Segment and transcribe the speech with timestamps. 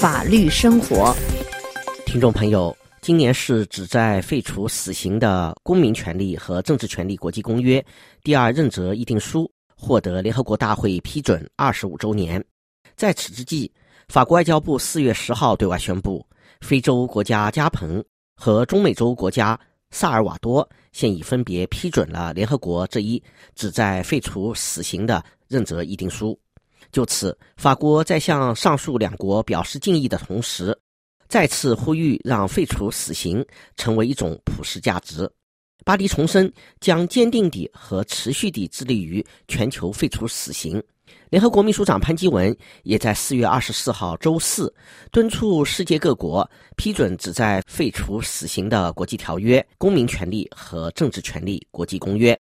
[0.00, 1.12] 法律生活。
[2.06, 7.80] 听众朋友，今年是旨在废除死刑的《公民权利和政治权利国际公约》
[8.22, 12.42] 第二任责议定书获得联合国大会批准二十五周年。
[12.94, 13.68] 在此之际，
[14.08, 16.24] 法国外交部四月十号对外宣布，
[16.60, 18.00] 非洲国家加蓬
[18.36, 19.58] 和中美洲国家
[19.90, 23.20] 萨尔瓦多现已分别批准了联合国这一
[23.56, 26.38] 旨在废除死刑的任责议定书。
[26.90, 30.76] 就此，法国在向上述两国表示敬意的同时，
[31.28, 33.44] 再次呼吁让废除死刑
[33.76, 35.30] 成为一种普世价值。
[35.84, 40.82] 巴黎重申将坚定地和持续地致力于全球废除死刑。
[41.30, 44.74] 联合国秘书长潘基文也在四月二十四号周四
[45.10, 52.34] 敦促世界各国批准旨在废除死刑的国际条约《公民权利和政治权利国际公约》。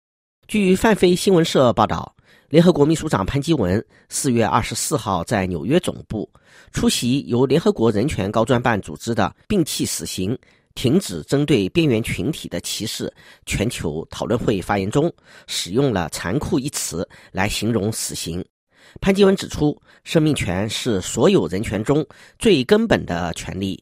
[0.47, 2.14] 据泛非新闻社报道。
[2.55, 6.31] 联合国秘书长潘基文四月二十四号在纽约总部
[6.71, 10.39] 出席由联合国人权高专办组织的“摒弃死刑，
[10.73, 13.13] 停止针对边缘群体的歧视”
[13.45, 15.13] 全球讨论会发言中，
[15.47, 18.41] 使用了“残酷”一词来形容死刑。
[19.01, 22.07] 潘基文指出，生命权是所有人权中
[22.39, 23.77] 最根本的权利。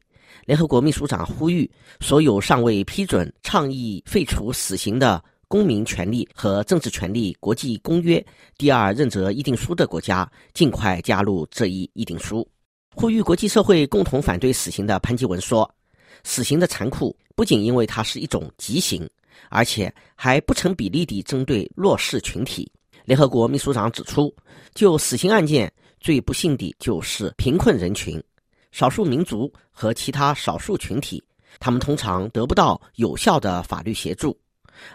[0.46, 5.24] 联合国秘书长呼吁所有尚未批准倡议废除死刑的。
[5.54, 8.26] 公民权利和政治权利国际公约
[8.58, 12.50] 第二任责议定书的国家尽快加入这一议定书，
[12.96, 15.72] 呼吁国际社会共同反对死刑的潘基文说
[16.26, 19.08] ：“死刑的残酷不仅因为它是一种极刑，
[19.52, 22.68] 而且还不成比例地针对弱势群体。”
[23.06, 24.36] 联合国秘书长指出，
[24.74, 28.20] 就死刑案件，最不幸的就是贫困人群、
[28.72, 31.24] 少数民族和其他少数群体，
[31.60, 34.36] 他们通常得不到有效的法律协助。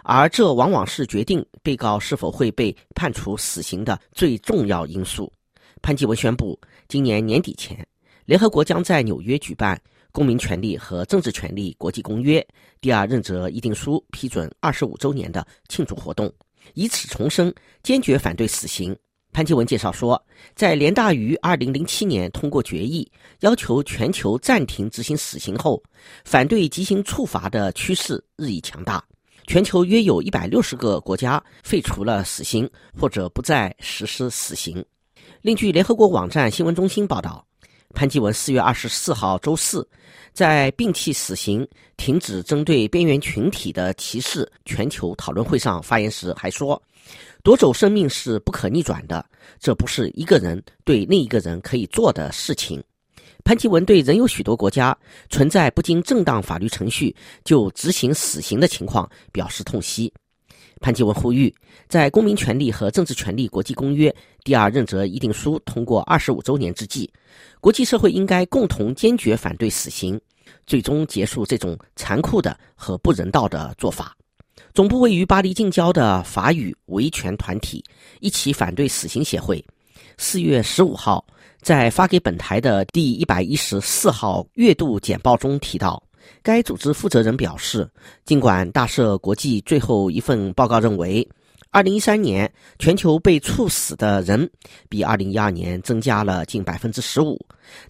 [0.03, 5.33] 而这往往是决定被告是否会被判处死刑的最重要因素。
[5.81, 7.87] 潘基文宣布，今年年底前，
[8.25, 9.77] 联合国将在纽约举办
[10.11, 12.41] 《公民权利和政治权利国际公约》
[12.81, 16.33] 第二任责议定书批准二十五周年的庆祝活动，
[16.75, 18.97] 以此重申坚决反对死刑。
[19.31, 20.21] 潘基文介绍说，
[20.57, 23.09] 在联大于二零零七年通过决议，
[23.41, 25.81] 要求全球暂停执行死刑后，
[26.25, 29.05] 反对极刑处罚的趋势日益强大。
[29.49, 34.85] 全球约有一百六十个国家废除了死刑，或者不再实施死刑。
[35.41, 37.43] 另据联合国网站新闻中心报道，
[37.95, 39.89] 潘基文四月二十四号周四
[40.35, 41.67] 在摒弃死刑、
[41.97, 46.81] 停止针对边缘群体的歧视全球讨论会上发言时还说
[47.43, 49.25] ：“夺走生命是不可逆转的，
[49.59, 52.85] 这不是一个人对另一个人可以做的事情。”
[53.49, 54.95] 潘基文对仍有许多国家
[55.31, 60.13] 存在不经正当法律程序就执行死刑的情况表示痛惜。
[60.83, 61.51] 潘基文呼吁，
[61.89, 64.11] 在《公民权利和政治权利国际公约》
[64.45, 67.11] 第二任责议定书通过二十五周年之际，
[67.59, 70.21] 国际社会应该共同坚决反对死刑，
[70.67, 74.15] 最终结束这种残酷的和不人道的做法。
[74.75, 77.83] 总部位于巴黎近郊的法语维权团体
[78.21, 79.65] “一起反对死刑协会”
[80.19, 81.25] 四月十五号。
[81.61, 86.01] 在发给本台的第一百一十四号月度简报中提到，
[86.41, 87.87] 该组织负责人表示，
[88.25, 91.29] 尽管大赦国际最后一份报告认为，
[91.71, 94.49] 二零一三年全球被处死的人
[94.89, 97.37] 比二零一二年增加了近百分之十五，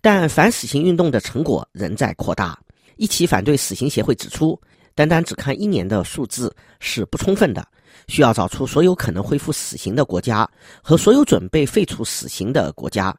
[0.00, 2.58] 但反死刑运动的成果仍在扩大。
[2.96, 4.58] 一起反对死刑协会指出，
[4.98, 7.64] 单单只看一年的数字是不充分的，
[8.08, 10.44] 需要找出所有可能恢复死刑的国家
[10.82, 13.16] 和所有准备废除死刑的国家。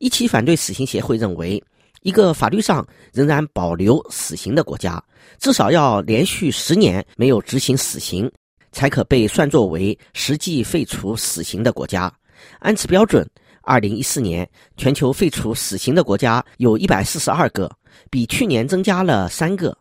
[0.00, 1.62] 一起反对死刑协会认为，
[2.00, 5.00] 一个法律上仍然保留死刑的国家，
[5.38, 8.28] 至少要连续十年没有执行死刑，
[8.72, 12.12] 才可被算作为实际废除死刑的国家。
[12.58, 13.24] 按此标准，
[13.62, 14.44] 二零一四年
[14.76, 17.70] 全球废除死刑的国家有一百四十二个，
[18.10, 19.72] 比去年增加了三个。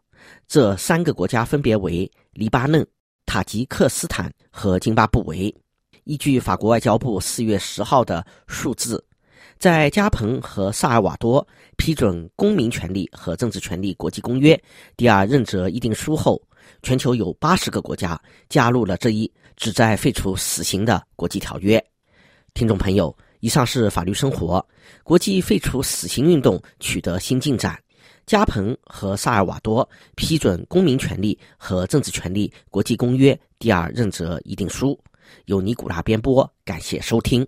[0.47, 2.85] 这三个国家分别为黎巴嫩、
[3.25, 5.53] 塔吉克斯坦和津巴布韦。
[6.05, 9.03] 依据法国外交部四月十号的数字。
[9.57, 11.47] 在加蓬和萨尔瓦多
[11.77, 14.55] 批准《公民权利和政治权利国际公约》
[14.97, 16.41] 第二任责议定书后，
[16.81, 18.19] 全球有八十个国家
[18.49, 21.83] 加入了这一旨在废除死刑的国际条约。
[22.55, 24.65] 听众朋友，以上是法律生活。
[25.03, 27.79] 国际废除死刑运动取得新进展，
[28.31, 34.97] 加蓬和萨尔瓦多批准《公民权利和政治权利国际公约》第二任责议定书。
[35.47, 37.45] 由尼古拉编播，感谢收听。